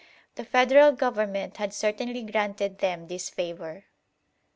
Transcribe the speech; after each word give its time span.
The 0.33 0.43
Federal 0.45 0.93
Government 0.93 1.57
had 1.57 1.75
certainly 1.75 2.23
granted 2.23 2.79
them 2.79 3.07
this 3.07 3.29
favour. 3.29 3.83